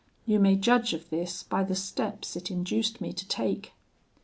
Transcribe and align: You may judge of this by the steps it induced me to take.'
You 0.25 0.39
may 0.39 0.55
judge 0.55 0.93
of 0.93 1.11
this 1.11 1.43
by 1.43 1.63
the 1.63 1.75
steps 1.75 2.35
it 2.35 2.49
induced 2.49 3.01
me 3.01 3.13
to 3.13 3.27
take.' 3.27 3.73